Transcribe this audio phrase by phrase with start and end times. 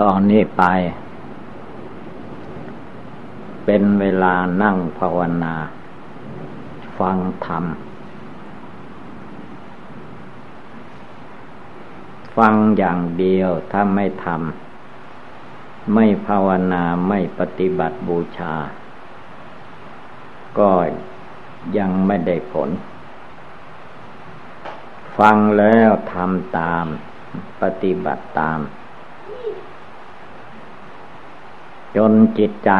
[0.00, 0.62] ตอนนี้ไป
[3.64, 5.54] เป็นเวลานั่งภาวนา
[6.98, 7.64] ฟังธรรม
[12.36, 18.54] ฟังอย่างเดียวถ้าไม่ทำไม่ภาวนาไม่ปฏิบัติบูชา
[20.58, 20.70] ก็
[21.78, 22.70] ยังไม่ได้ผล
[25.18, 26.84] ฟังแล้วทำตาม
[27.62, 28.60] ปฏิบัติตาม
[31.96, 32.72] จนจิตใจ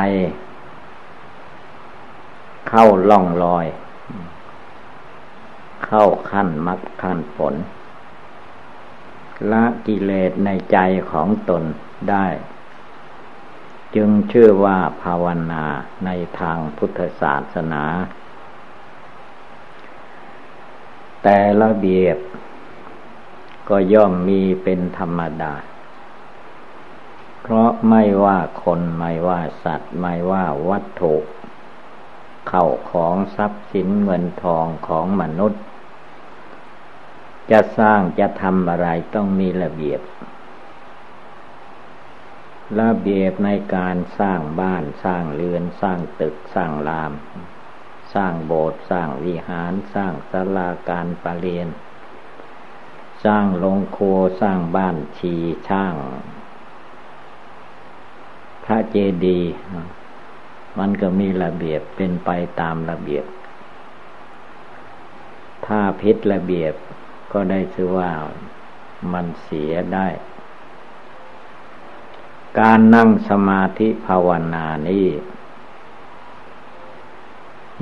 [2.68, 3.66] เข้าล่องลอย
[5.86, 7.54] เข้าขั้นมรรคขั้นผล
[9.50, 10.78] ละกิเลสในใจ
[11.10, 11.62] ของตน
[12.10, 12.26] ได้
[13.94, 15.64] จึงชื่อว่าภาวนา
[16.04, 17.84] ในทางพุทธศาสนา
[21.22, 22.16] แต่ระเบียบ
[23.68, 25.54] ก็ย่อมมีเป็นธรรมดา
[27.46, 31.14] เพราะไม่ว่าคนไม่ว่าสัตว์ไม่ว่าวัตถุ
[32.48, 35.62] เข้าของทรัพย์สินเงินทองของมนุษย์
[37.50, 40.00] จะสร้างจะทำอะไรต้องมีระเบียบ
[42.80, 47.12] ระเบียบในการสร้างบ้านสร้างเรือนสร้างตึกสร้างราม
[48.14, 51.68] สร้างโบสถ์สร้างวิหารสร้างศาลาการประเรียน
[53.24, 55.34] สร้างโรงครัวสร้างบ้านชี
[55.68, 55.96] ช่าง
[58.64, 59.52] พระเจดีย์
[60.78, 63.24] มันก็มีระเบียบเป็นไปตามระเบียบ
[65.66, 66.74] ถ้าพิษระเบียบ
[67.32, 68.10] ก็ได้ชื่อว่า
[69.12, 70.08] มันเสียได้
[72.60, 75.06] การนั่งสมาธิภาวนานี้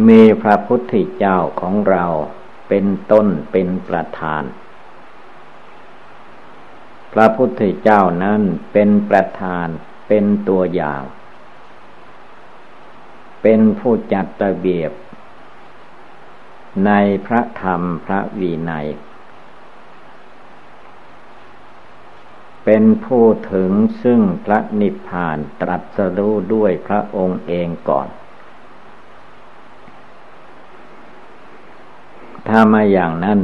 [0.08, 2.04] มีพระพุทธเจ้าของเรา
[2.68, 4.42] เป็นต้นเป็นประธาน
[7.12, 8.40] พระพุทธเจ้านั้น
[8.72, 9.68] เป็นประธาน
[10.14, 11.02] เป็นตัวอย่าง
[13.42, 14.92] เป็นผู้จัดระเบียบ
[16.86, 16.90] ใน
[17.26, 18.86] พระธรรมพระวีนัย
[22.64, 23.70] เป็นผู้ถึง
[24.02, 28.08] ซึ่งพระนิพพานตรัสรู้ด้วยพระองค์เองก่อน
[32.48, 33.40] ถ้ามาอย่างนั้น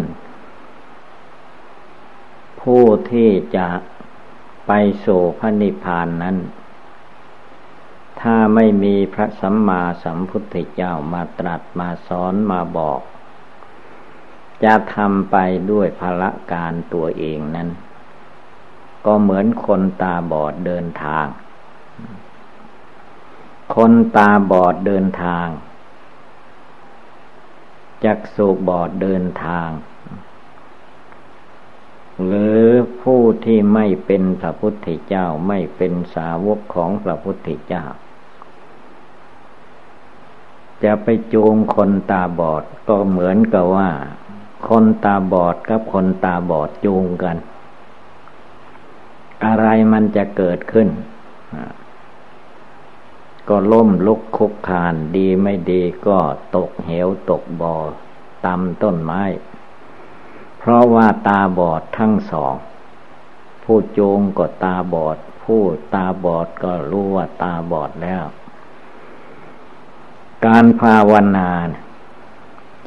[2.60, 3.68] ผู้ที่จะ
[4.66, 4.72] ไป
[5.06, 6.36] สู่พระนิพพานนั้น
[8.20, 13.00] ถ้าไม่มีพระสัมมาสัมพุทธเจ้ามาตรัสมาสอนมาบอก
[14.64, 15.36] จะทำไป
[15.70, 17.68] ด้วยภละการตัวเองนั้น
[19.06, 21.26] ก็เหมือนคนตาบอดเดินทาง
[23.74, 25.48] คนตาบอดเดินทาง
[28.04, 29.68] จักสุบอดเดินทาง
[32.24, 32.64] หรือ
[33.02, 37.84] ผู้ที่ไม่เป็นพระพุทธเจ้าไม่เป็นสาวกของพระพุทธเจ้า
[40.84, 43.90] จะไปจูงคนตาบอดก็เหมือนกับว่า
[44.68, 47.36] คนตาบอดกับคนตาบอดจูงกัน
[49.44, 50.88] อะไรมันจะเกิดขึ้น
[53.48, 56.18] ก็ล่มลุกคุกคานดีไม่ดีก็
[56.56, 57.76] ตกเหวตกบ่อ
[58.46, 59.22] ตำต้นไม้
[60.58, 62.54] เพราะว่าตาบอดทั้งสอง
[63.64, 65.62] ผู้โจงก็ตาบอด ผู้
[65.94, 68.24] ตาบอดก็รู้ว่าตาบอดแล้ว
[70.46, 71.50] การภาวนา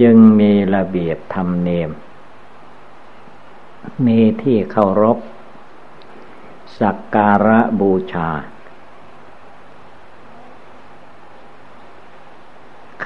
[0.01, 1.91] จึงมีระเบียบธรรมเนียม
[4.05, 5.17] มีที่เคารพ
[6.79, 8.29] สักการะบูชา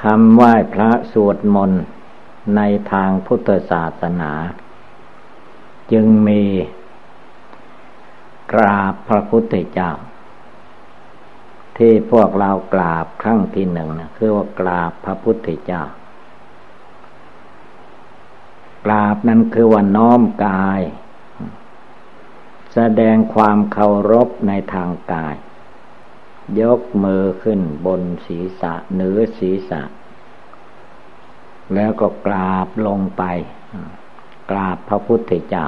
[0.01, 1.83] คำไหว้พระสวดมนต์
[2.55, 4.31] ในทางพุทธศาสนา
[5.91, 6.43] จึงมี
[8.53, 9.91] กราบพระพุทธเจ้า
[11.77, 15.83] ที่พวกเรากราบครั้งที่หนึ่งนะคือว่ากราบพระพุทธเจ้า
[18.85, 20.81] กราบนั้นคือว่าน้อมกาย
[22.73, 25.35] แสดงความเคารพในทางกาย
[26.61, 29.81] ยกมือขึ้นบนศีรษะเหนือศีรษะ
[31.75, 33.23] แล้วก็กราบลงไป
[34.51, 35.65] กราบพระพุทธเจ้า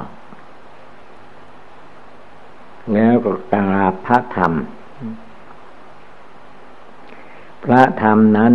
[2.94, 4.52] แล้วก็กราบพระธรรม
[7.64, 8.54] พระธรรมนั้น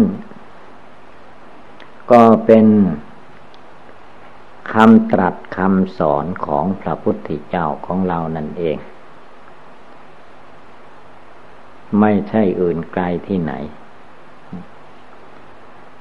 [2.12, 2.68] ก็เป็น
[4.74, 8.78] คำตรัสคำสอนของพระพุทธเจ้าของเรานั่นเอง
[12.00, 13.54] ไม่ใช่อื่นไกลที่ไหน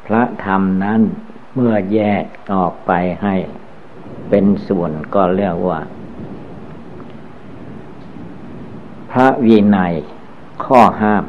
[0.07, 1.01] พระธรรมนั้น
[1.55, 3.35] เมื่อแยกออกไปให้
[4.29, 5.81] เป็นส่วนก็เรียกว่า
[9.11, 9.95] พระวินัย
[10.65, 11.25] ข้อห้าม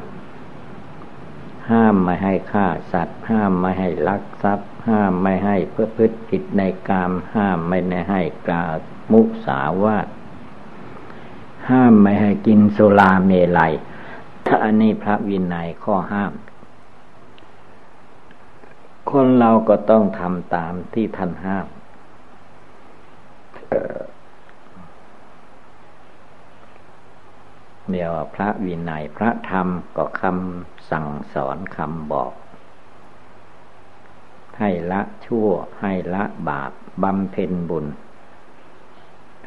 [1.72, 8.74] ห้ามไม่ให้ฆ่าสัตว์ ห้ามไม่ให้ลักทรัพย์ ห้ามไม่ให้เพื่อพฤติผิดในกาม ห้ามไม่ให้กล่าว
[9.12, 10.08] มุสาวาท
[11.70, 13.74] ห้ามไม่ให้กินสุราเมลัย
[14.46, 16.34] ถ้าอันนี้พระวินัยข้อห้าม
[19.12, 21.68] คนเราก็ต้องทำตามที่ท่านห้าม
[27.94, 29.68] เดี๋ยวพระวินัยพระธรรม
[29.98, 32.34] ก็คำสั่งสอนคำบอก
[34.60, 35.48] ให้ละชั่ว
[35.82, 36.72] ให้ละบาป
[37.04, 37.86] บำเพ็ญบุญ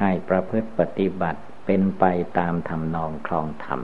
[0.01, 2.05] ให้ประพฤติปฏิบัติเป็นไป
[2.39, 3.81] ตามธรรมนองคลองธรรม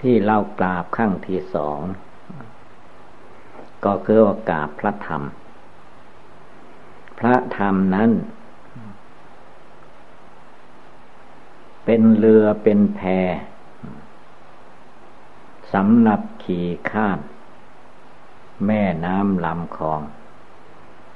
[0.00, 1.78] ที่เล่ากราบขั้งที่สอง
[3.84, 5.22] ก็คือว่ากราบพระธรรม
[7.18, 8.10] พระธรรมนั้น
[11.92, 13.00] เป็นเรือเป็นแพ
[15.72, 17.18] สำหรับขี่ข้าม
[18.66, 20.00] แม่น้ำลำคลอง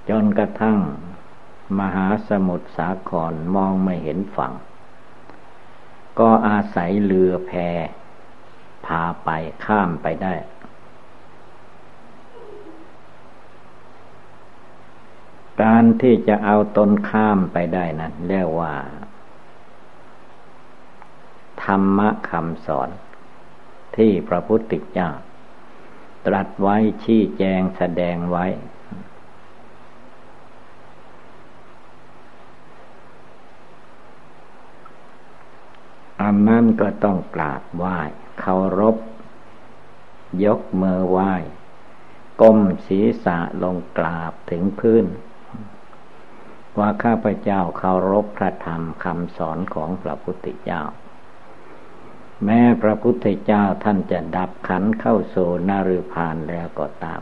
[0.08, 0.78] จนกระทั่ง
[1.78, 4.52] มหาสมุทรสาครมองไม่เห็นฝั่ง
[6.18, 7.52] ก็อาศัยเรือแพ
[8.86, 9.30] พาไป
[9.64, 10.34] ข้ามไปได้
[15.62, 18.74] การที่จะเอาตนข้ามไปได้นั้นเรียกว่า
[21.66, 22.90] ธรรมะคำสอน
[23.96, 25.10] ที่พระพุทธเจ้า
[26.26, 28.46] ตรัสไว้ชี้แจงแสดงไว้
[36.22, 37.98] อันนั้นก็ต้องกราบไหว้
[38.40, 38.96] เคารพ
[40.44, 41.32] ยกมือไหว้
[42.40, 45.06] ก้มศีรษะลงกราบถึงพื้น
[46.78, 50.82] ว่าข้าพเจ้าเคารพพระธรรมคำสอนของพระพุทธเจ้า
[52.44, 55.36] แม้พระพุทธเจ้าท่านจะดับขันเข้าโซ
[55.68, 57.20] นารุพานแล้วก็ตาม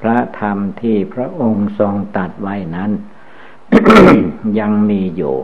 [0.00, 2.90] พระธรรมที่พระองค์ทรงตัดไว้นั้น
[4.58, 5.36] ยังมีอยู่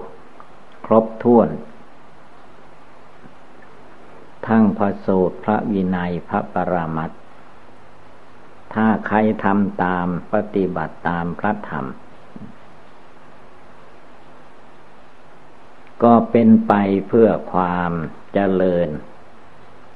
[0.86, 1.48] ครบถ้วน
[4.46, 7.10] ทั้งพระสูตรพระวินัยพระปรามัต
[8.74, 11.86] ถ้าใครทำตามปฏิบัติตามพระธรรม
[16.04, 16.74] ก็เป็นไป
[17.08, 17.92] เพื่อความ
[18.32, 18.88] เจริญ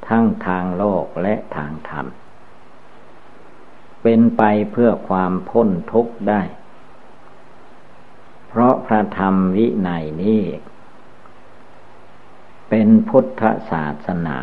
[0.08, 2.06] ทั้งทางโลกและทางธรรม
[4.02, 4.42] เป็นไป
[4.72, 6.42] เพื่อความพ้นทุกข์ได้
[8.48, 10.42] เพราะพระธรรมวินัยนี้
[12.68, 14.38] เป็นพุทธศาสนา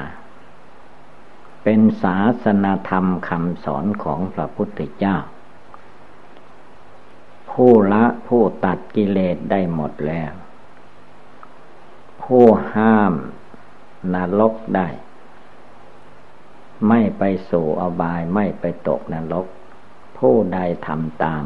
[1.64, 5.18] เป็นศาสนาธรรมคำสอนของพระพุทธเจ้า
[7.50, 10.34] ผู้ละผู้ตัดกิเลสได้หมดแล้ว
[12.24, 13.14] ผู้ห้าม
[14.14, 14.88] นรกได้
[16.88, 19.48] ไม่ไปสู่อบายไม่ไปตกนรก
[20.18, 21.44] ผู้ใดทำตาม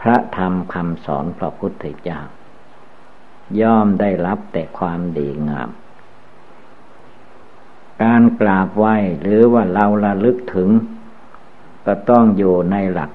[0.00, 2.20] พระธรรมคำสอนพระพุทธเจ้า
[3.60, 5.70] ย่อมได้รับแต่ความดีงาม
[8.02, 10.70] การกราบไหว้หรือว่าเราระลึกถึง
[11.86, 13.10] ก็ต้องอยู่ในหลัก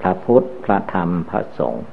[0.00, 1.84] พระพุทธพระธรรมพระสงฆ์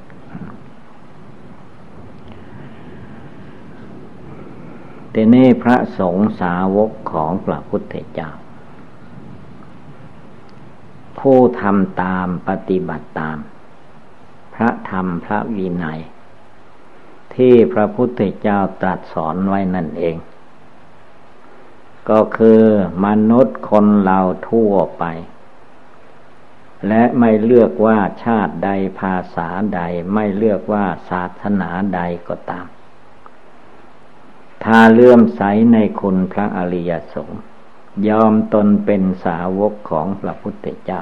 [5.18, 8.30] ทีนี้พระสงฆ์สาวกของพระพุทธเจ้า
[11.20, 13.38] ผู้ทำตามปฏิบัติตาม
[14.56, 16.02] พระธรรมพระวินัย
[17.36, 20.18] ที่พระพุทธเจ้าตรัสสอนไว้นั่นเอง
[22.10, 22.62] ก็คือ
[23.06, 24.20] มนุษย์คนเรา
[24.50, 25.04] ทั่วไป
[26.88, 28.70] และไม่เลือกว่าชาติใด
[29.00, 29.82] ภาษาใด
[30.14, 32.68] ไม่เลือกว่าศาสนาใดก็ตาม
[34.70, 35.42] ถ้าเลื่อมใส
[35.74, 37.42] ในคุณพระอริยสงฆ์
[38.08, 41.02] ยอมตนเป็นสาวกของพระพุทธเจ้า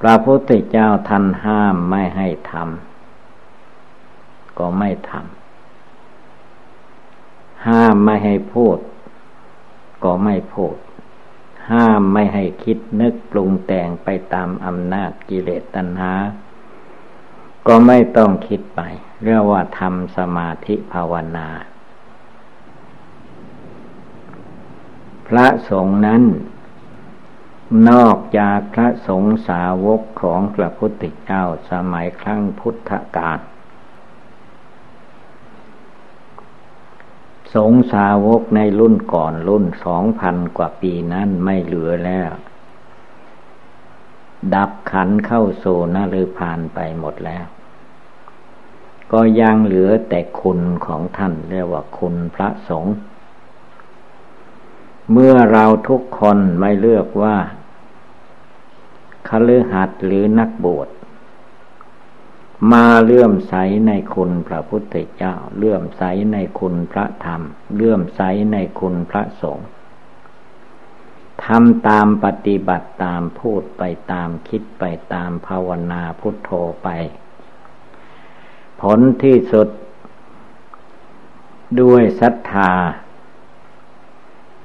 [0.00, 8.78] พระพุทธเจ้าท่านห้ามไม่ให้ทำก็ไม่ทำห้ามไม่ให้พูด
[10.04, 10.76] ก็ไม่พูด
[11.70, 16.12] ห้ามไม่ให้คิดนึกปรุงแต่งไปตามอำนาจกิเลสตัณหา
[17.66, 18.80] ก็ไม่ต้องคิดไป
[19.22, 21.48] เรียกว่าทำสมาธิภาวนา
[25.28, 26.22] พระสงฆ์นั้น
[27.88, 33.40] นอกจากพระสงฆ์สาวกของพระพุทธเจ้าสมัยครั้งพุทธกาล
[37.54, 42.32] สงสาวกในรุ่นก่อนรุ่นสองพันกว่าปีนั้นไม่เหลือแล้ว
[44.54, 47.48] ดับขันเข้าโซนหรือผ่านไปหมดแล้วก
[49.12, 52.94] ก็ยังเหลือแต่คุณของท่านเรียกว่าคุณพระสงฆ์
[55.12, 57.36] เมื่อเราทุกคนไม่เลือกว่า
[59.28, 60.88] คฤหัสถ์หรือนักบวช
[62.72, 63.54] มาเลื่อมใส
[63.86, 67.42] ในคุณพระพุทธเจ้า เลื่อมใสในคุณพระธรรม
[67.74, 68.20] เลื่อมใส
[68.52, 69.68] ในคุณพระสงฆ์
[71.44, 74.84] ทำตามปฏิบัติตามพูดไปตามคิดไป
[75.14, 76.50] ตามภาวนาพุทโธ
[76.82, 76.88] ไป
[78.80, 79.68] ผลที่สุด
[81.80, 82.72] ด้วยศรัทธา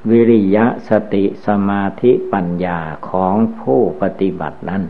[0.10, 2.80] วิริยะสติสมาธิปัญญา
[3.10, 4.84] ของผู้ปฏิบัตินั้น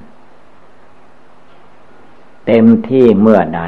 [2.45, 3.63] เต็มที่เมื่อใด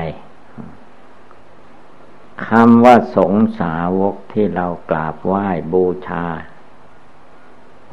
[2.48, 6.26] คำว่าสงสาวกที่เรากราบไหว้บูชา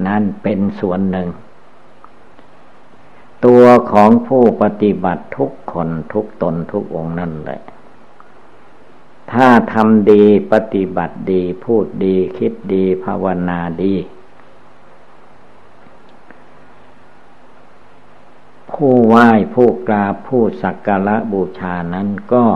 [0.06, 1.28] นั่นเป็นส่วนหนึ่ง
[3.44, 7.60] ตัวของผู้ปฏิบัติทุกคนทุกตนทุกองนั่นแหละ
[9.32, 13.96] ถ้าทำดีปฏิบัติดี พูดดีคิดดีภาวนาดี
[18.72, 22.46] ผู้ไหว้ผู้กราบผู้สักการะบูชานั้นก็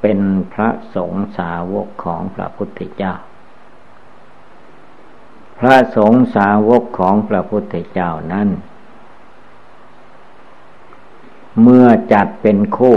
[0.00, 0.20] เป็น
[0.52, 3.14] พระสงฆ์สาวกของพระพุทธเจ้า
[5.58, 8.48] พระสงฆ์สาวกของพระพุทธเจ้านั้น
[11.62, 12.96] เมื่อจัดเป็นคู่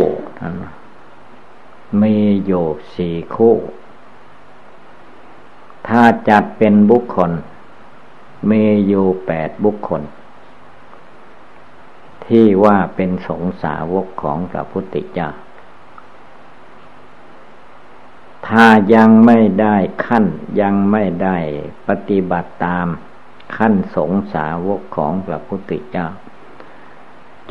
[2.02, 2.66] มีอยู่
[2.96, 3.56] สี่คู่
[5.88, 7.32] ถ้าจัดเป็นบุคคล
[8.52, 10.02] มีอยู่แปดบุคคล
[12.26, 15.30] ที่ว่าเป็นสงสาวกของพระพุทธเจ้า
[18.48, 18.66] ถ้า
[18.96, 20.26] ยังไม่ได้ขั้น
[20.62, 21.38] ยังไม่ได้
[21.88, 22.88] ปฏิบัติตาม
[23.58, 26.08] ขั้นสงสาวกของพระพุทธเจ้า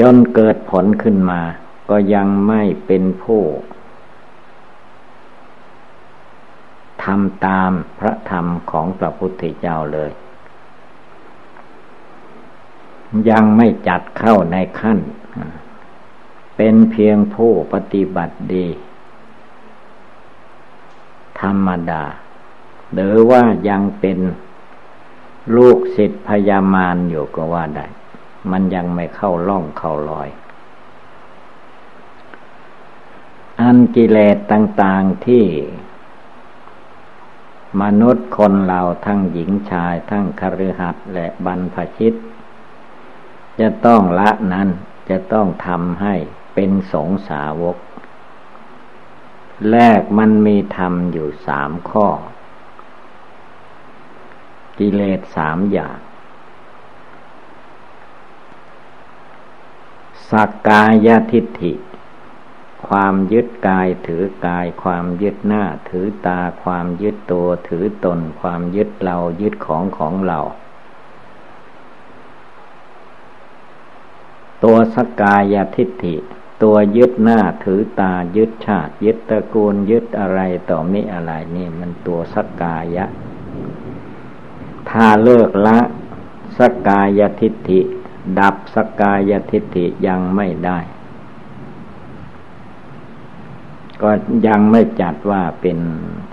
[0.01, 1.43] จนเกิดผลขึ้นมา
[1.91, 3.43] ก็ยังไม่เป็นผู้
[6.98, 10.11] ทำตามพระธรรมของพระพุทธเจ้าเลย
[13.31, 14.99] ยังไม่จัดเข้าในขั้น
[16.57, 18.67] เป็นเพียงผู้ปฏิบัติดี
[21.41, 22.05] ธรรมดา
[22.93, 24.19] หรือว่ายังเป็น
[25.57, 27.87] ลูกศิษย์พยามารอยู่ก็ว่าได้
[28.51, 30.29] มันยังไม่เข้าล่องเข้ารอย
[33.61, 35.45] อันกิเลสต่าง ๆที่
[37.83, 42.15] มนุษย์คนเราทั้งหญิงชายทั้งคฤหัสถ์และบรรพชิต
[43.61, 44.69] จะต้องละนั้น
[45.11, 46.15] จะต้องทำให้
[46.55, 47.77] เป็นสงสาวก
[49.71, 52.07] แรกมันมีธรรมอยู่สามข้อ
[54.79, 55.99] กิเลสสามอย่าง
[60.31, 61.73] สักกายทิฏฐิ
[62.89, 70.41] ความยึดกายถือกาย ความยึดหน้า ถือตา ความยึดตัวถือตน ความยึดเรายึดของของเรา
[74.65, 76.17] ตัวสกายทิฏฐิ
[76.63, 80.41] ตัวยึดหน้าถือตายึดชาติ ยึดตระกูลยึดอะไร
[80.71, 83.07] ต่อมิอะไรนี่มันตัวสกายะ
[84.91, 85.79] ถ้าเลิกละ
[86.59, 87.81] สกายทิฏฐิ
[88.39, 90.79] ดับสกกายทิฏฐิยังไม่ได้
[94.03, 94.11] ก็
[94.47, 95.79] ยังไม่จัดว่าเป็น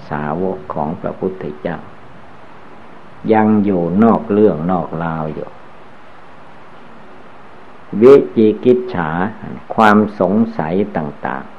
[0.09, 1.77] สาวกของพระพุทธเจ้า
[3.33, 5.49] ยังอยู่นอกเรื่องนอกราวอยู่
[8.01, 9.09] วิจิกิจฉา
[9.75, 11.55] ความสงสัยต่าง ๆ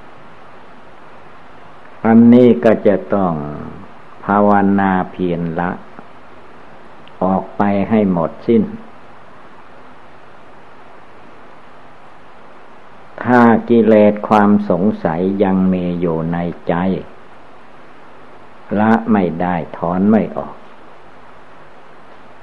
[2.04, 3.32] อันนี้ก็จะต้อง
[4.24, 5.70] ภาวนาเพียรละ
[7.22, 8.62] ออกไปให้หมดสิ้น
[13.26, 16.74] ถ้ากิเลสความสงสัยยังมีอยู่ในใจ
[18.80, 20.54] ละไม่ได้ถอนไม่ออก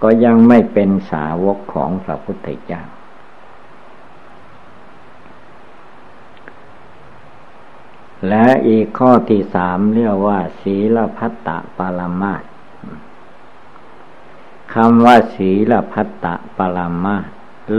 [0.02, 2.84] ก็ยังไม่เป็นสาวกของพระพุทธเจ้า
[8.30, 12.44] และอีกข้อที่สามเรียกว่า ศีลพัตตปรมาต
[14.74, 16.25] คำว่า ศีลพัตต
[16.58, 17.28] ปรมาต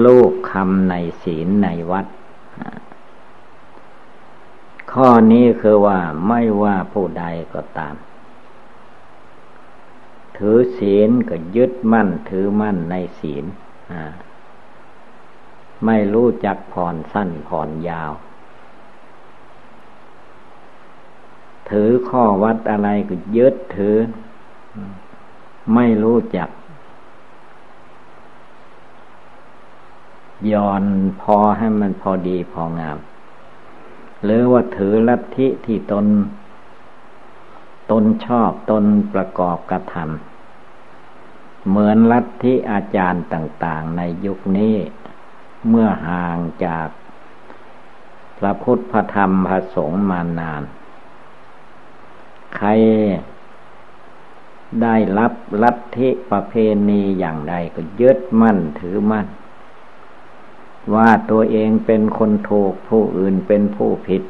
[0.05, 2.07] ลูกคำในศีลในวัด
[4.99, 5.99] ข้อนี้คือว่า
[6.29, 7.25] ไม่ว่าผู้ใด
[7.55, 7.95] ก็ตาม
[10.37, 13.45] ถือศีลก็ยึดมั่นถือมั่นในศีล
[15.87, 18.13] ไม่รู้จักผ่อนสั้นผ่อนยาว
[21.71, 23.97] ถือข้อวัดอะไรก็ยึดถือ
[25.75, 26.49] ไม่รู้จัก
[30.53, 30.85] ย่อน
[31.23, 32.99] พอให้มันพอดีพองาม
[34.25, 36.07] หรือว่าถือลัทธิที่ตน
[37.91, 44.77] ตนชอบตนประกอบกระทำเหมือนลัทธิอาจารย์ต่าง ๆ ในยุคนี้
[45.69, 46.89] เมื่อห่างจาก
[48.39, 50.63] พระพุทธพระธรรมพระสงฆ์มานาน
[52.57, 52.69] ใคร
[54.83, 56.55] ได้รับลัทธิประเพ
[56.89, 59.27] ณีอย่างใดก็ยึดมั่นถือมั่น
[60.95, 64.23] ว่าตัวเองเป็นคนถูกผู้อื่นเป็นผู้ผิด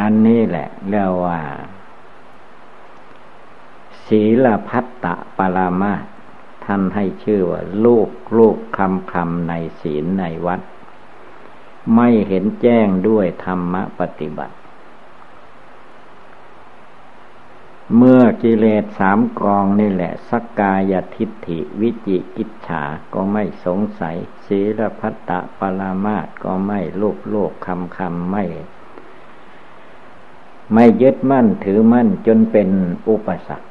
[0.00, 1.40] อันนี้แหละเรียกว่า
[4.06, 5.94] ศีลพัตตะปรามา
[6.64, 10.60] ท่านให้ชื่อว่าลูกลูกคำคำในศีลในวัด
[11.94, 14.54] ไม่เห็นแจ้งด้วยธรรมปฏิบัติ
[17.96, 22.82] เมื่อกิเลสสามกองนี่แหละสกกายทิฏฐิวิจิกิจฉา
[23.14, 24.16] ก็ไม่สงสัย
[24.46, 28.44] ศีลพัตตะปรามาตก็ไม่โลกโลกคำคำไม่
[30.72, 32.68] ไม่ยึดมั่นถือมั่นจนเป็น
[33.08, 33.68] อุปสรรค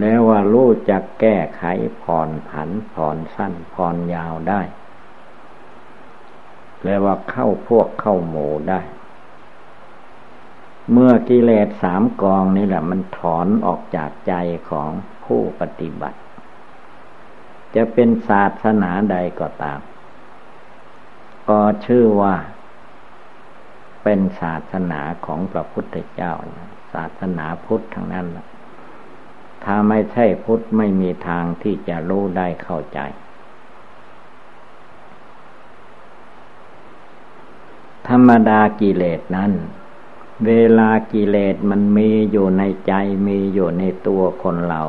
[0.00, 1.64] แล้วว่ารู้จักแก้ไข
[2.02, 4.62] ผ่อนผันผ่อนสั้นผ่อนยาวได้
[6.84, 8.80] แล้วว่าเข้าพวกเข้าหมู่ได้
[10.92, 14.34] เมื่อกิเลสสามกองนี่แหละ มันถอนออกจากใจ
[14.70, 14.90] ของ
[15.24, 16.18] ผู้ปฏิบัติ
[17.74, 19.80] จะเป็นศาสนาใดก็ตาม
[21.48, 22.34] ก็ชื่อว่า
[24.02, 26.32] เป็นศาสนาของพระพุทธเจ้า
[26.92, 28.26] ศาสนาพุทธทั้งนั้น
[29.64, 33.00] ถ้าไม่ใช่พุทธไม่มีทางที่จะรู้ได้เข้าใจ
[38.08, 39.52] ธรรมดากิเลสนั้น
[40.46, 42.92] เวลากิเลสมันมีอยู่ในใจ
[43.26, 44.82] มีอยู่ในตัวคนเรา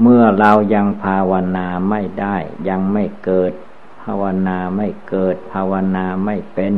[0.00, 2.36] เมื่อเรายังภาวนาไม่ได้
[2.68, 3.52] ยังไม่เกิด
[4.02, 6.74] ภาวนาไม่เกิด ภาวนาไม่เป็น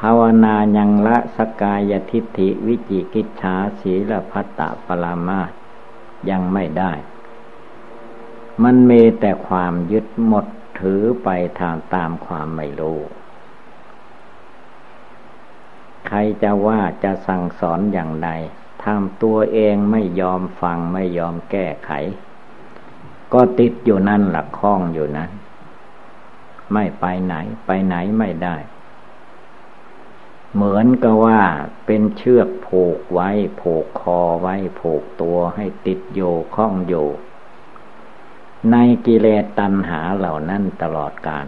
[0.00, 5.40] ภาวนายังละสกายทิฏฐิวิจิกิจฉาสีละพัตตะปรามา
[6.30, 6.92] ยังไม่ได้
[8.62, 10.46] มันมีแต่ความยึดหมด
[10.80, 11.28] ถือไป
[11.60, 13.00] ทางตามความไม่รู้
[16.08, 18.30] ใครจะว่าจะสั่งสอนอย่างใด
[18.84, 21.90] ทำตัวเองไม่ยอมฟังไม่ยอมแก้ไข
[23.32, 25.30] ก็ติดอยู่นั่นหลักข้องอยู่นั้น
[26.72, 27.34] ไม่ไปไหน
[27.66, 28.56] ไปไหนไม่ได้
[30.54, 31.40] เหมือนกับว่า
[31.86, 36.20] เป็นเชือกผูกไว้ ผูกคอไว้ ผูกตัวให้ติดโย
[36.54, 37.08] ข้องอยู่
[38.70, 41.46] ในกิเลสตัณหาเหล่านั้นตลอดกาล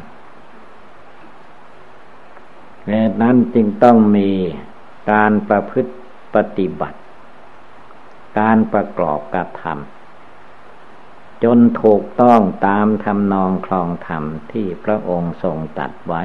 [2.89, 4.31] เหตุนั้นจึงต้องมี
[5.13, 5.93] การประพฤติ
[6.35, 6.99] ปฏิบัติ
[8.39, 16.25] การประกอบกระทำจนถูกต้องตามทำนองคลองธรรมที่พระองค์ทรงตัดไว้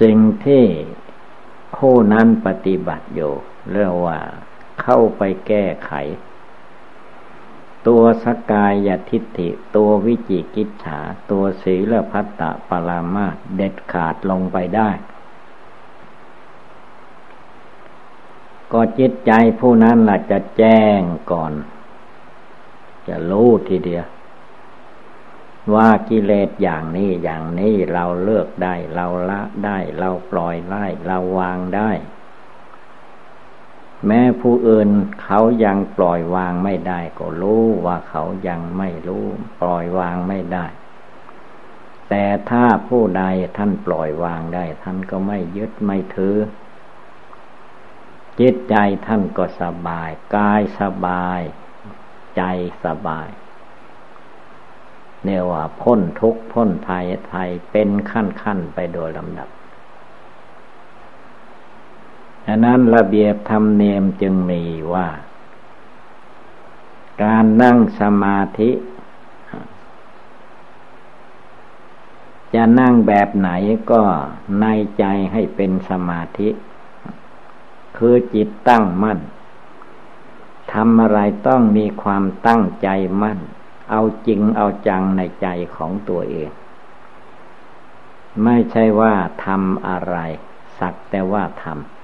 [0.00, 0.64] สิ่งที่
[1.76, 3.32] คู่นั้นปฏิบัติอยู่
[3.72, 4.18] เรียกว่า
[4.82, 5.92] เข้าไปแก้ไข
[7.86, 14.90] ตัวสกายทิฏฐิ ตัววิจิกิจฉา ตัวศีลพัตตะปรามาเด็ดขาดลงไปได้
[18.72, 21.52] ก็จิตใจผู้นั้นล่ะจะแจ้งก่อน
[23.08, 24.06] จะรู้ทีเดียว
[25.74, 31.90] ว่ากิเลสอย่างนี้อย่างนี้เราเลิกได้ เราละได้ เราปล่อยได้เราวางได้
[34.06, 34.88] แม้ผู้อื่น
[35.22, 39.26] เขายังปล่อยวางไม่ได้ ก็รู้ว่าเขายังไม่รู้
[39.60, 40.66] ปล่อยวางไม่ได้
[42.08, 43.24] แต่ถ้าผู้ใด
[43.56, 46.36] ท่านปล่อยวางได้ ท่านก็ไม่ยึดไม่ถือ
[48.40, 48.74] จิตใจ
[49.06, 51.40] ท่านก็สบาย กายสบาย
[52.36, 52.42] ใจ
[52.84, 53.28] สบาย
[55.24, 59.48] เนี่ยว่าพ้นทุกข์พ้นภัยภัยเป็นขั้นขั้นไปโดยลำดับ
[62.46, 65.08] ฉะนั้นระเบียบธรรมเนียมจึงมีว่า
[67.22, 68.70] การนั่งสมาธิ
[72.54, 73.50] จะนั่งแบบไหน
[73.90, 74.02] ก็
[74.60, 74.66] ใน
[74.98, 76.48] ใจให้เป็นสมาธิ
[77.96, 79.18] คือจิตตั้งมั่น
[80.72, 82.88] ทำอะไรต้องมีความตั้งใจ
[83.22, 83.38] มั่น
[83.90, 86.50] เอาจริงเอาจังในใจของตัวเอง
[88.44, 90.16] ไม่ใช่ว่าทำอะไร
[90.78, 91.99] สักแต่ว่าทำ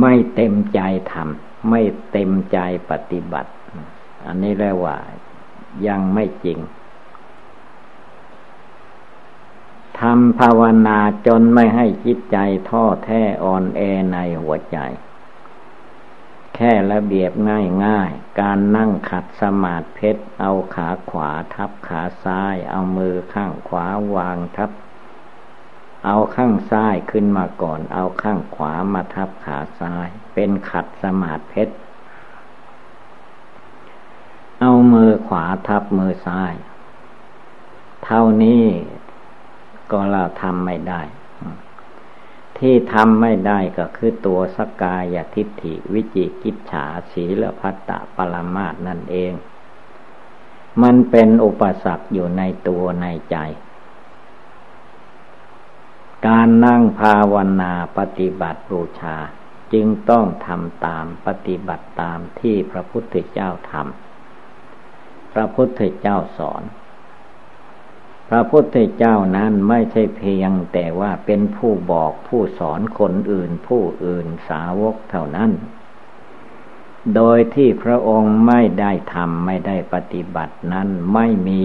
[0.00, 0.80] ไม่เต็มใจ
[1.12, 1.80] ทำไม่
[2.12, 2.58] เต็มใจ
[2.90, 3.50] ปฏิบัติ
[4.26, 4.96] อันนี้เรียกว่า
[5.86, 6.58] ยังไม่จริง
[10.00, 12.36] ทำภาวนาจนไม่ให้จิตใจ
[12.68, 13.80] ท้อแท้อ่อนแอ
[14.12, 14.78] ในหัวใจ
[16.54, 17.32] แค่ค่ระเบียบ
[17.84, 24.70] ง่ายๆการนั่งขัดสมาธิเพชร เอาขาขวาทับขาซ้าย เอามือข้างขวาวางทับ
[26.06, 31.74] เอาข้างซ้ายขึ้นมาก่อน เอาข้างขวามาทับขาซ้าย เป็นขัดสมาธิเพชร
[34.60, 36.54] เอามือขวาทับมือซ้าย
[38.04, 38.64] เท่านี้
[39.90, 41.02] ก็เราทำไม่ได้
[42.58, 49.32] ที่ทำไม่ได้ก็คือตัวสกายทิฏฐิวิจิกิจฉาศีลพัตตะปรมาตนั่นเอง
[50.82, 53.36] มันเป็นอุปสรรคอยู่ในตัวในใจ
[56.26, 59.16] การนั่งภาวนาปฏิบัติบูชา
[59.72, 66.62] จึงต้องทำตามปฏิบัติตามที่พระพุทธเจ้าทำพระพุทธเจ้าสอน
[68.28, 75.50] พระพุทธเจ้านั้นไม่ใช่เพียงแต่ว่าเป็นผู้บอกผู้สอนคนอื่นผู้อื่นสาวกเท่านั้น
[77.14, 81.62] โดยที่พระองค์ไม่ได้ทำไม่ได้ปฏิบัตินั้นไม่มี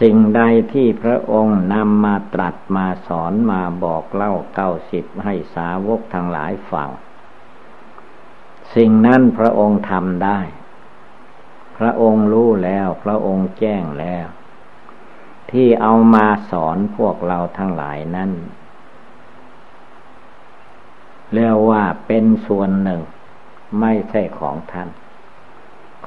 [0.00, 6.90] สิ่งใดที่พระองค์นำมาตรัสมาสอนมาบอกเล่าเก้าสิบให้สาวกทั้งหลายฟัง
[8.74, 10.40] สิ่งนั้นพระองค์ทำได้
[11.76, 14.26] พระองค์รู้แล้ว พระองค์แจ้งแล้ว
[15.50, 18.30] ที่เอามาสอนพวกเราทั้งหลายนั้น
[21.32, 23.00] เรียกว่าเป็นส่วนหนึ่ง
[23.80, 24.88] ไม่ใช่ของท่าน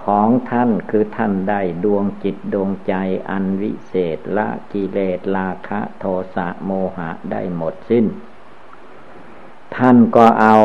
[0.08, 2.94] ของท่านคือท่านได้ดวงจิตดวงใจ
[3.30, 8.06] อันวิเศษละกิเลสราคะโทสะโมหะได้หมดสิ้น
[9.76, 10.56] ท่านก็เอา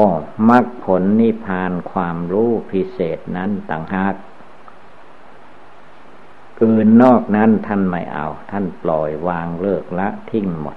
[0.48, 4.14] มรรคผลนิพพานความรู้พิเศษนั้นต่างหาก
[6.62, 10.76] อื่นนอกนั้นท่านไม่เอา ท่านปล่อยวางเลิกละทิ้งหมด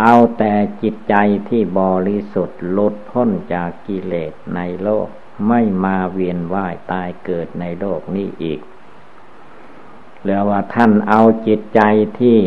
[0.00, 1.14] เอาแต่จิตใจ
[1.48, 5.08] ที่บริสุทธิ์ลดพ้นจากกิเลสในโลก
[5.46, 8.60] ไม่มาเวียนว่ายตายเกิดในโลกนี้อีก
[10.26, 11.80] แล้วว่าท่านเอาจิตใจ
[12.20, 12.38] ที่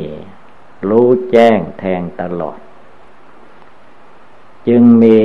[0.89, 2.59] รู้แจ้งแทงตลอด
[4.67, 5.19] จึงมี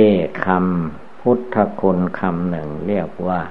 [0.45, 3.41] คำพุทธคุณคำหนึ่งเรียกว่า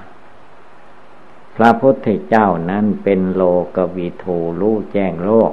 [1.55, 3.43] พระพุทธเจ้านั้นเป็นโล
[3.75, 5.51] กวิทูรู้แจ้งโลก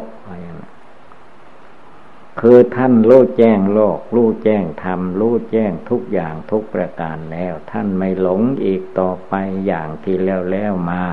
[2.41, 9.35] คือท่านรู้แจ้งโลก รู้แจ้งธรรม รู้แจ้งทุกอย่างทุกประการแล้ว ท่านไม่หลงอีกต่อไป
[9.67, 11.05] อย่างที่แล้วแล้วมา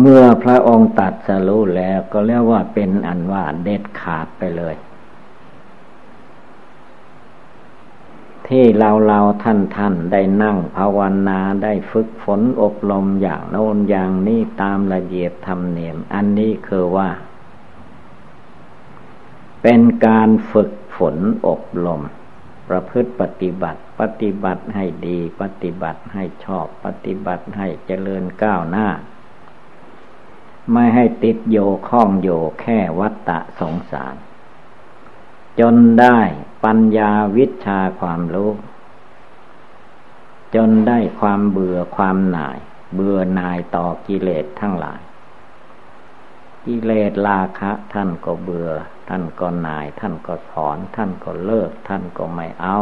[0.00, 4.76] เมื่อพระองค์ตัดสรู้แล้วก็เรียกว่าเป็นอันว่าเด็ดขาดไปเลย
[8.48, 17.08] ที่เราเราท่านท่านได้นั่งภาวนาได้ฝึกฝนอบรมอย่างโน้นอย่างนี้ตามละเอียดธรรมเนียม อันนี้คือว่า
[19.66, 22.02] เป็นการฝึกฝนอบรม
[22.68, 28.88] ประพฤติปฏิบัติ ปฏิบัติให้ดี ปฏิบัติให้ชอบ ปฏิบัติให้เจริญก้าวหน้า
[30.72, 32.28] ไม่ให้ติดโยข้องโย
[32.60, 34.16] แค่วัตตะสงสาร
[35.60, 36.18] จนได้
[36.64, 38.52] ปัญญาวิชาความรู้
[40.54, 42.58] จนได้ความเบื่อความหน่าย
[42.94, 45.00] เบื่อหน่ายต่อกิเลสทั้งหลาย
[46.66, 48.70] กิเลสราคะท่านก็เบื่อ
[49.08, 52.78] ท่านก็นาย ท่านก็ถอน ท่านก็เลิก ท่านก็ไม่เอา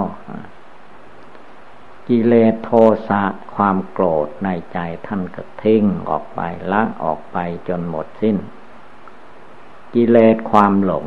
[2.08, 2.70] กิเลสโท
[3.08, 3.22] สะ
[3.54, 6.40] ความโกรธในใจท่านก็ทิ้งออกไป
[6.72, 7.36] ละออกไป
[7.68, 8.36] จนหมดสิ้น
[9.94, 11.06] กิเลสความหลง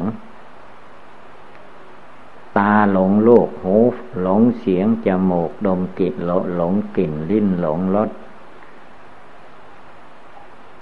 [2.58, 3.78] ตาหลงโลกหู
[4.22, 6.16] หลงเสียงจมูกดมกลิ่น
[6.56, 8.10] หลงกลิ่นลิ้นหลงรส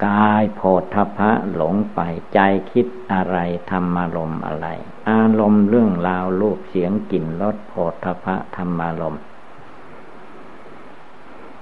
[0.05, 0.61] กายโพ
[0.93, 1.99] ธพะหลงไป
[2.33, 2.39] ใจ
[2.71, 3.37] คิดอะไร
[3.69, 4.67] ธรรมารมอะไร
[5.09, 9.17] อารมณ์เรื่องราวรูปเสียงกลิ่นรสโพธพะธรรมารม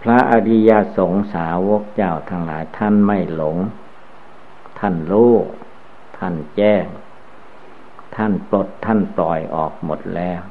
[0.01, 3.57] พระอริยสงสาวกเจ้าทั้งหลายท่านไม่หลง
[4.79, 5.33] ท่านรู้
[6.17, 6.85] ท่านแจ้ง
[8.15, 10.41] ท่านปลดท่านปล่อยออกหมดแล้ว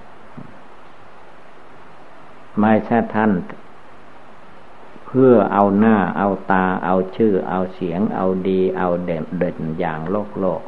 [2.60, 3.32] ไม่ใช่ท่าน
[5.12, 10.62] เพื่อเอาหน้าเอาตาเอาชื่อ เอาเสียง เอาดี เอาเด่นเด่นอย่างโลกโลก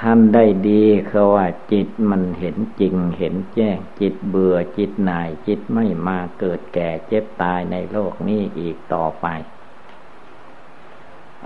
[0.00, 9.26] ท่านได้ดีคือว่าจิตมันเห็นจริงเห็นแจ้ง จิตเบื่อจิตนาย จิตไม่มาเกิดแก่เจ็บตายในโลกนี้อีกต่อไป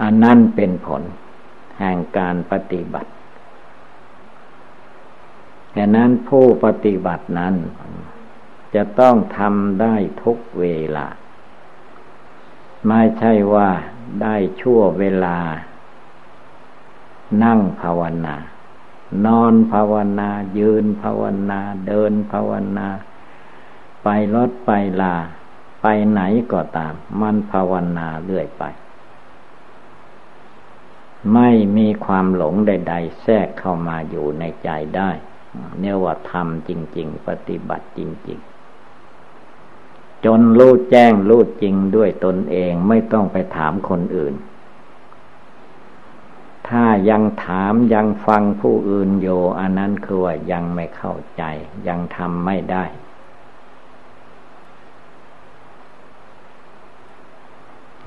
[0.03, 1.03] อันนั้นเป็นผล
[1.79, 3.11] แห่งการปฏิบัติ
[5.77, 7.55] ดังนั้นผู้ปฏิบัตินั้น
[8.75, 10.65] จะต้องทำได้ทุกเว
[10.97, 11.07] ลา
[12.89, 13.71] ไม่ใช่ว่า
[14.23, 15.39] ได้ชั่วเวลา
[17.45, 18.37] นั่งภาวนา
[19.27, 22.89] นอนภาวนา ยืนภาวนา เดินภาวนา
[24.03, 24.71] ไปรถไป
[25.03, 25.17] ลา
[25.83, 26.21] ไปไหน
[26.53, 28.65] ก็ตาม มันภาวนาเรื่อยไป
[31.35, 35.11] ไม่มีความหลงใด ๆ แทรกเข้ามาอยู่ในใจได้
[35.81, 38.54] เนี่ยว่าทำจริง ๆ ปฏิบัติจริง ๆ
[40.25, 44.35] จนรู้แจ้งรู้จริงด้วยตนเองไม่ต้องไปถามคนอื่น
[46.69, 51.43] ถ้ายังถามยังฟังผู้อื่นโยอันนั้นคือว่ายังไม่เข้าใจ
[51.89, 52.85] ยังทำไม่ได้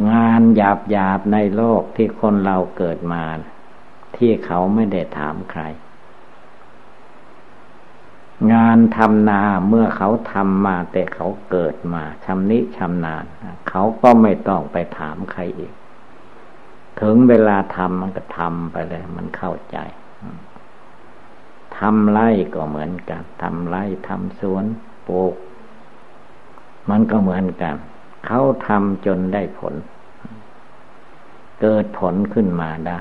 [0.10, 3.24] งานหยาบหยาบในโลกที่คนเราเกิดมา
[4.18, 5.62] ที่เขาไม่ได้ถามใคร
[8.54, 13.26] งานทำนาเมื่อเขาทำมาแต่เขาเกิดมาชำนิชำนาญ
[13.70, 15.74] เขาก็ไม่ต้องไปถามใครอีก
[17.02, 19.78] ถึงเวลาทำมันก็ทำไปเลยมันเข้าใจ
[21.78, 24.66] ทำไร่ก็เหมือนกันทำไร่ทำสวน
[25.08, 25.34] ปลูก
[26.90, 27.76] มันก็เหมือนกัน
[28.26, 29.74] เขาทำจนได้ผล
[31.62, 33.00] เกิดผลขึ้นมาได้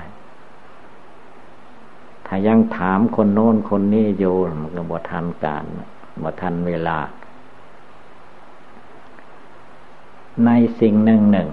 [2.27, 5.63] ถ้ายังถามคนโน้นคนนี้อยู่มันก็บ่ทันการ
[6.23, 6.99] บ่ทันเวลา
[10.45, 11.49] ในสิ่งหนึ่งหนึ่ง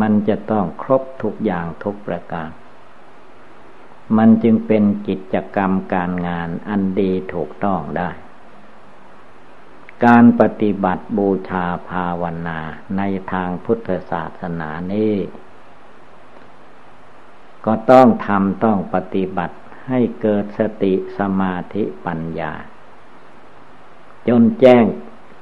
[0.00, 2.50] มันจะต้องครบทุกอย่างทุกประการ
[4.16, 8.10] มันจึงเป็นกิจกรรมการงานอันดีถูกต้องได้
[10.04, 12.60] การปฏิบัติบูชาภาวนา
[12.96, 15.14] ในทางพุทธศาสนานี้
[17.66, 19.56] ก็ต้องทำต้องปฏิบัติ
[19.88, 22.52] ให้เกิดสติสมาธิปัญญา
[24.28, 24.84] จนแจ้ง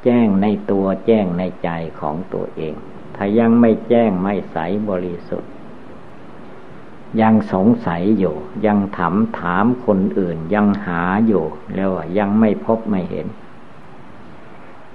[0.04, 2.74] แจ้งในตัวแจ้งในใจของตัวเอง
[3.16, 4.56] ถ้ายังไม่แจ้งไม่ใส
[4.90, 5.52] บริสุทธิ์
[7.20, 13.26] ยังสงสัยอยู่ ยังถามถามคนอื่นยังหาอยู่แล้วยังไม่พบไม่เห็น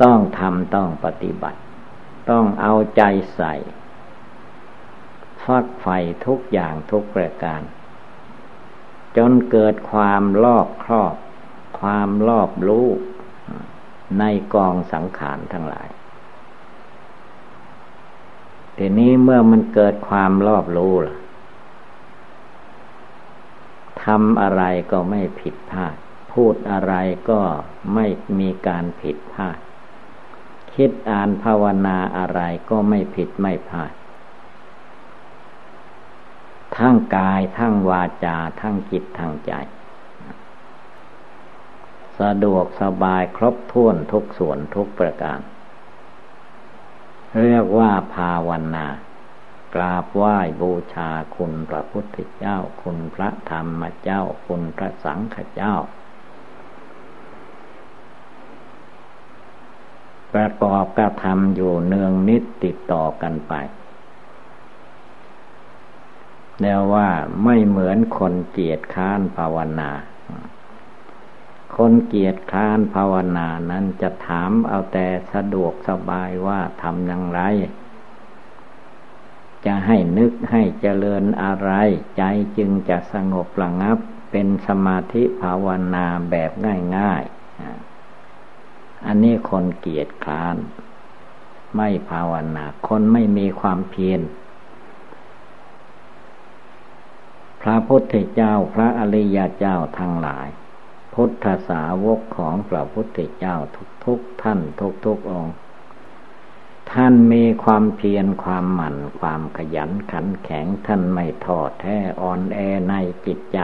[0.01, 1.59] ต้องทำต้องปฏิบัติ
[2.29, 3.01] ต้องเอาใจ
[3.35, 3.53] ใส่
[5.43, 5.87] ฟักไฟ
[6.25, 7.61] ทุกอย่างทุกประการ
[9.17, 11.15] จนเกิดความรอบครอบ
[11.79, 12.87] ความรอบรู้
[14.19, 15.89] ในกองสังขารทั้งหลาย
[18.77, 21.17] ทีนี้เมื่อมันเกิดความรอบรู้ล่ะ
[24.03, 25.95] ทำอะไรก็ไม่ผิดพลาด
[26.33, 26.93] พูดอะไร
[27.29, 27.41] ก็
[27.93, 28.05] ไม่
[28.39, 29.57] มีการผิดพลาด
[30.73, 33.91] คิดอ่านภาวนาอะไรก็ไม่ผิดไม่พลาด
[36.77, 39.53] ทั้งกายทั้งวาจา ทั้งจิตทั้งใจ
[42.19, 45.39] สะดวกสบายครบถ้วนทุกส่วนทุกประการ
[47.41, 48.87] เรียกว่าภาวนา
[49.75, 55.75] กราบไหว้บูชาคุณพระพุทธเจ้า คุณพระธรรมเจ้า คุณพระสังฆเจ้า
[60.33, 63.53] ประกอบกระทำอยู่เนืองนิดติดต่อกันไป
[66.61, 67.09] แล้วว่า
[67.43, 69.91] ไม่เหมือนคนเกียจค้านภาวนา
[71.75, 77.41] คนเกียจค้านภาวนานั้นจะถามเอาแต่สะดวกสบายว่าทำอย่างไร
[79.65, 81.71] จะให้นึกให้เจริญอะไร
[82.17, 82.23] ใจ
[82.57, 83.97] จึงจะสงบระงับ
[84.31, 86.51] เป็นสมาธิภาวนาแบบ
[86.97, 90.55] ง่ายๆ อันนี้คนเกียจคร้าน
[91.75, 94.21] ไม่ภาวนา คนไม่มีความเพียร
[97.61, 100.47] พระพุทธเจ้าพระอริยเจ้าทั้งหลาย
[101.13, 103.55] พุทธสาวกของพระพุทธเจ้า
[104.05, 104.59] ทุกๆทท่าน
[105.05, 105.55] ทุกๆองค์
[106.91, 112.93] ท่านมีความเพียรความหมั่นความขยันขันแข็งท่านไม่ทอดแท้อ่อนแอใน
[113.25, 113.59] จิตใจ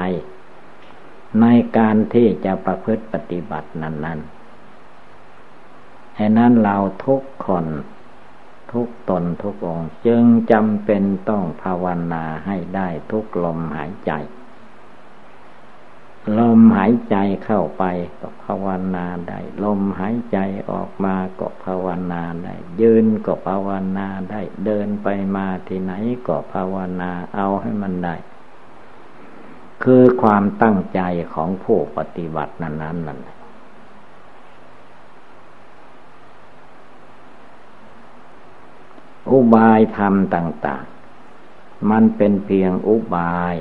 [1.41, 1.45] ใน
[1.77, 7.65] การที่จะประพฤติปฏิบัตินั้นๆให้นั้นเราทุกคน
[8.73, 14.13] ทุกตนทุกองจึงจำเป็นต้องภาวนาให้ได้ทุกลมหายใจ
[16.39, 17.83] ลมหายใจเข้าไป
[18.19, 20.37] ก็ภาวนาได้ ลมหายใจ
[20.71, 25.93] ออกมาก็ภาวนาได้ ยืนก็ภาวนาได้ เดินไปมาที่ไหน
[26.27, 28.15] ก็ภาวนาเอาให้มันได้
[29.83, 31.01] คือความตั้งใจ
[31.33, 33.19] ของผู้ปฏิบัตินั้นนั้นนั่น
[39.29, 40.85] อุบายธรรมต่าง
[41.37, 43.55] ๆ มันเป็นเพียงอุบาย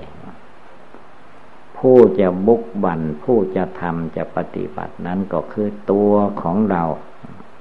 [1.76, 6.84] ผู้จะบุกบันผู้จะทำจะปฏิบัตินั้นก็คือตัวของเรา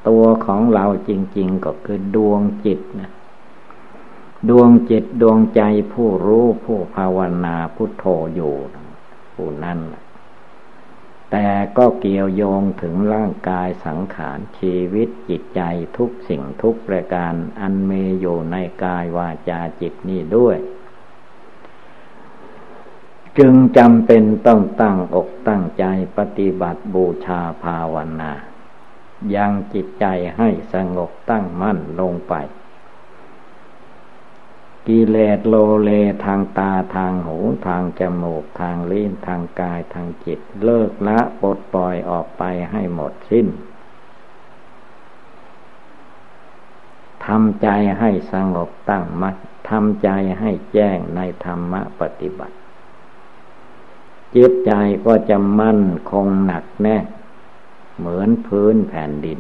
[0.10, 3.12] ตัวของเราจริง ๆ ก็คือดวงจิตนะ
[4.50, 5.62] ดวงจิตดวงใจ
[5.94, 8.54] ผู้รู้ผู้ภาวนาพุทโธอยู่
[9.34, 9.80] ผู้นั้น
[11.32, 15.62] แต่ก็เกี่ยวโยงถึงร่างกายสังขารชีวิตจิตใจ
[15.98, 20.58] ทุกสิ่งทุกประการ อันมีอยู่ในกายวาจาจิตนี้ด้วย
[23.38, 25.86] จึงจำเป็นต้องตั้งอกตั้งใจ
[26.18, 28.32] ปฏิบัติบูชาภาวนา
[29.36, 30.06] ยังจิตใจ
[30.38, 32.34] ให้สงบตั้งมั่นลงไป
[34.88, 35.92] กิเลสโลเล
[36.26, 43.48] ทางตาทางหูทางจมูกทางลิ้นทางกายทางจิต เลิกละปลดปล่อยออกไปให้หมดสิ้น
[47.26, 47.68] ทำใจ
[48.00, 49.36] ให้สงบตั้งมัด
[49.70, 52.56] ทำใจให้แจ้งในธรรมะปฏิบัติ
[54.36, 54.72] จิตใจ
[55.06, 56.98] ก็จะมั่นคงหนักแน่
[57.98, 59.40] เหมือนพื้นแผ่นดิน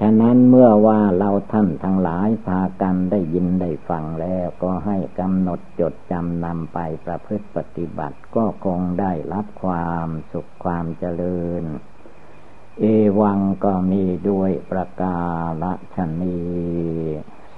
[0.00, 11.64] ฉะนั้นเมื่อว่าเราท่านทั้งหลายพากันได้ยินได้ฟังแล้วก็ให้กำหนดจดจำนำไปประพฤติปฏิบัติก็คงได้รับความสุขความเจริญ
[12.80, 12.84] เอ
[13.20, 15.18] วังก็มีด้วยประกา
[15.62, 15.64] ศ
[15.96, 16.38] ชนี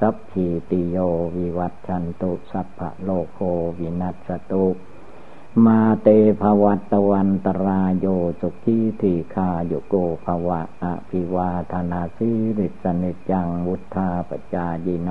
[0.01, 0.97] สัพพีติโย
[1.37, 3.41] วิวัตชันตุสัพพะโลโค
[3.79, 4.67] วินัสตุ
[5.65, 6.09] มาเต
[6.41, 8.07] ภวัตวันตรายโย
[8.41, 15.11] สุขีทีคาโยโกภวะอภิวาธนาสิริสนิจังวุธาปจายิโน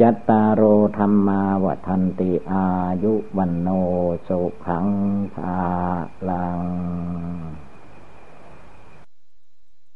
[0.00, 0.62] ยัตตาโร
[0.98, 2.66] ธรรมาวทันติอา
[3.02, 3.68] ยุวันโน
[4.28, 4.86] สุขัง
[5.34, 5.60] ภา
[6.28, 6.60] ลัง